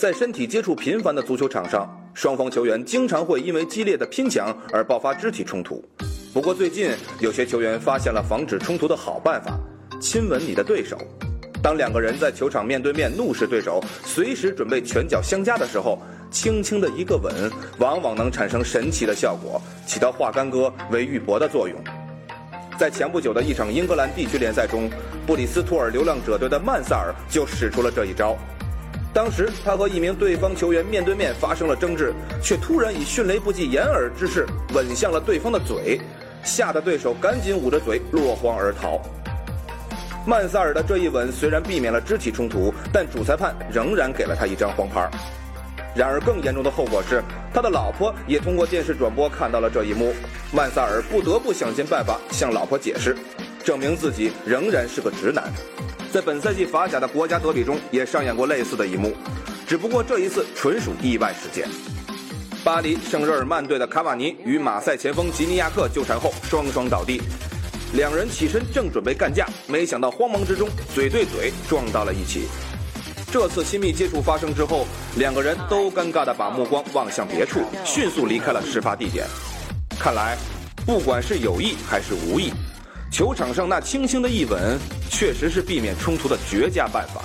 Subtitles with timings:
[0.00, 5.84] 在身体接触频繁的足球场上，双方球员经常会因为激烈的拼抢而爆发肢体冲突。
[6.32, 9.60] 不过最近，有些球员发现了防止冲突的好办法：
[10.00, 10.96] 亲吻你的对手。
[11.62, 21.78] 当两个人在球场面对面怒视对手，随时准备拳脚相加的时候，轻轻的一个吻，往往能产生神奇的效果，起到化干戈为玉帛的作用。
[22.78, 24.88] 在前不久的一场英格兰地区联赛中，
[25.26, 28.34] 布里斯托尔流浪者队的曼萨尔就使出了这一招。
[29.12, 36.00] 当时他和一名对方球员面对面发生了争执，却突然以迅雷不及掩耳之势吻向了对方的嘴，
[36.44, 39.00] 吓得对手赶紧捂着嘴落荒而逃。
[40.26, 45.10] 曼萨尔的这一吻虽然避免了肢体冲突，但主裁判仍然给了他一张黄牌。
[45.92, 47.20] 然而更严重的后果是，
[47.52, 50.14] 他的老婆也通过电视转播看到了这一幕。
[50.52, 53.16] 曼萨尔不得不想尽办法向老婆解释，
[53.70, 55.44] 证明自己仍然是个直男。
[56.12, 59.14] 在本赛季法甲的国家德比中也上演过类似的一幕，
[59.64, 61.68] 只不过这一次纯属意外事件。
[62.64, 67.22] 巴黎圣日耳曼队的卡瓦尼与马赛前锋吉尼亚克纠缠后双双倒地。
[67.92, 72.48] 两人起身正准备干架，没想到慌忙之中嘴对嘴撞到了一起。
[73.30, 79.28] 这次亲密接触发生之后，两个人都尴尬地把目光望向别处，迅速离开了事发地点。
[79.96, 80.36] 看来，
[80.84, 82.52] 不管是有意还是无意，
[83.10, 84.78] 球场上那轻轻的一吻，
[85.10, 87.22] 确实是避免冲突的绝佳办法。